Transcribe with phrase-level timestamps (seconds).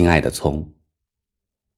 [0.00, 0.72] 亲爱的葱，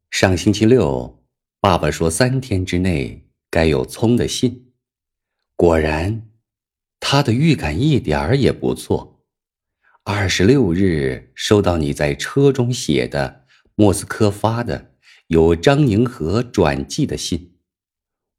[0.08, 1.24] 上星期六，
[1.58, 4.72] 爸爸说三天之内该有葱的信。
[5.56, 6.30] 果然，
[7.00, 9.26] 他的预感一点儿也不错。
[10.04, 13.44] 二十六日收到你在车中写的
[13.74, 14.92] 莫斯科发的
[15.26, 17.56] 有张宁和转寄的信，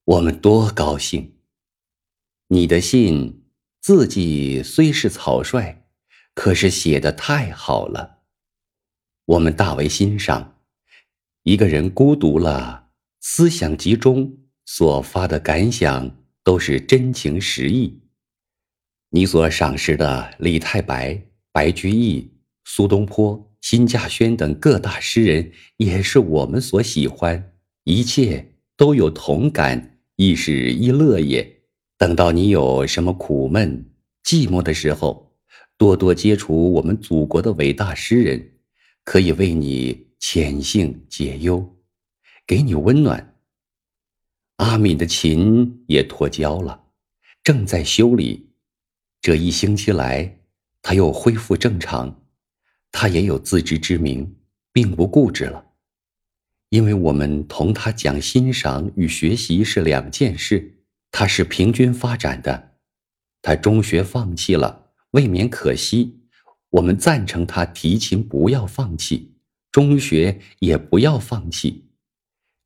[0.05, 1.36] 我们多高兴！
[2.47, 3.43] 你的信
[3.81, 5.84] 字迹虽是草率，
[6.34, 8.22] 可是写的太好了。
[9.25, 10.57] 我们大为欣赏，
[11.43, 12.89] 一个人孤独了，
[13.21, 18.01] 思想集中，所发的感想都是真情实意。
[19.11, 21.21] 你所赏识的李太白、
[21.54, 22.33] 白居易、
[22.65, 27.53] 苏东坡、辛稼轩等各大诗人，也是我们所喜欢，
[27.86, 31.61] 一切都有同感，亦是一乐也。
[31.97, 33.89] 等到你有什么苦闷、
[34.25, 35.31] 寂寞的时候，
[35.78, 38.50] 多多接触我们祖国的伟大诗人。
[39.03, 41.78] 可以为你遣性解忧，
[42.48, 43.38] 给你温暖。
[44.58, 46.86] 阿敏的琴也脱胶了，
[47.44, 48.52] 正在修理。
[49.20, 50.40] 这一星期来，
[50.82, 52.22] 他又恢复正常。
[52.92, 54.36] 他也有自知之明，
[54.72, 55.72] 并不固执了。
[56.70, 62.78] 因为我们同他讲欣赏与学习是两件事，他是平均发展的。
[63.42, 66.23] 他中学放弃了，未免可惜。
[66.74, 69.36] 我们赞成他提琴不要放弃，
[69.72, 71.86] 中学也不要放弃。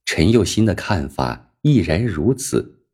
[0.06, 2.86] 陈幼新的看法亦然如此。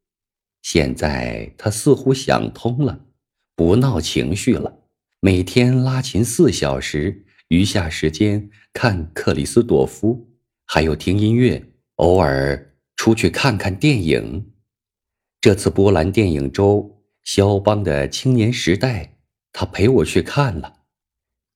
[0.63, 3.05] 现在他似乎想通了，
[3.55, 4.79] 不闹情绪了，
[5.19, 10.31] 每天拉琴四小时，余下时间看克里斯朵夫，
[10.65, 11.63] 还有听音乐，
[11.97, 14.51] 偶尔出去看看电影。
[15.39, 19.17] 这次波兰电影周，肖邦的青年时代，
[19.51, 20.79] 他陪我去看了。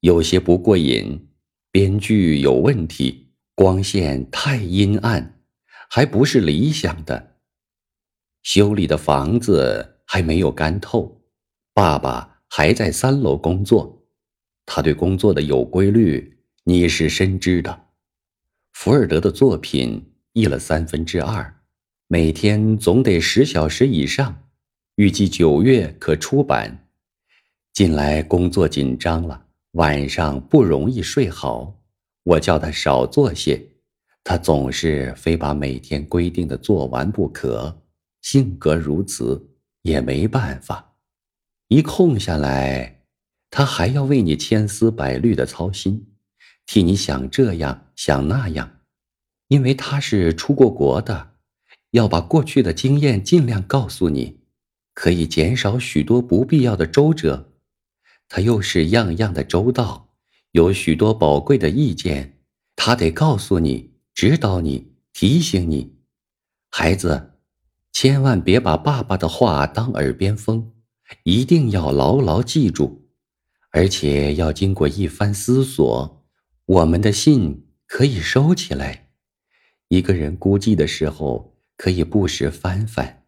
[0.02, 1.28] 有些不过瘾，
[1.72, 5.42] 编剧有问题，光线太阴暗，
[5.90, 7.38] 还不是理想的。
[8.44, 11.24] 修理的房子还没有干透，
[11.74, 14.08] 爸爸还在三楼工作，
[14.68, 17.88] 他对工作的有规律，你是深知的。
[18.74, 21.62] 福尔德的作品译了三分之二，
[22.08, 24.44] 每天总得十小时以上，
[24.96, 26.88] 预计九月可出版。
[27.74, 29.47] 近来工作紧张了。
[29.78, 31.80] 晚上不容易睡好，
[32.24, 33.64] 我叫他少做些，
[34.24, 37.84] 他总是非把每天规定的做完不可。
[38.24, 39.52] 性格如此，
[39.84, 40.96] 也没办法。
[41.68, 43.04] 一空下来，
[43.52, 46.08] 他还要为你千丝百虑的操心，
[46.66, 48.80] 替你想这样想那样，
[49.50, 51.34] 因为他是出过国的，
[51.92, 54.40] 要把过去的经验尽量告诉你，
[54.96, 57.47] 可以减少许多不必要的周折。
[58.30, 60.10] 他又是样样的周到，
[60.52, 62.40] 有许多宝贵的意见，
[62.76, 65.96] 他得告诉你、指导你、提醒你。
[66.70, 67.34] 孩子，
[67.94, 70.74] 千万别把爸爸的话当耳边风，
[71.24, 73.08] 一定要牢牢记住，
[73.72, 76.26] 而且要经过一番思索。
[76.66, 79.12] 我们的信可以收起来，
[79.88, 83.24] 一个人孤寂的时候可以不时翻翻。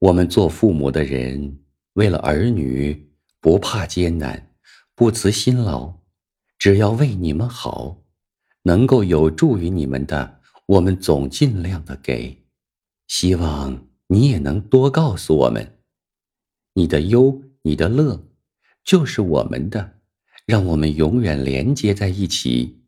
[0.00, 1.60] 我们做父母的人，
[1.92, 3.13] 为了儿女。
[3.44, 4.48] 不怕艰难，
[4.94, 5.96] 不辞辛劳，
[6.58, 7.98] 只要为你们好，
[8.62, 12.42] 能够有助于你们的，我们总尽量的给。
[13.06, 15.76] 希望你也能多告诉我们，
[16.72, 18.18] 你的忧，你的乐，
[18.82, 19.98] 就是我们的，
[20.46, 22.82] 让我们永远连接在一起。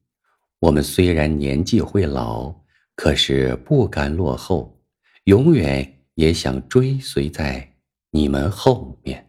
[0.61, 2.63] 我们虽然年纪会老，
[2.95, 4.81] 可是不甘落后，
[5.25, 7.75] 永远也想追随在
[8.11, 9.23] 你们后面。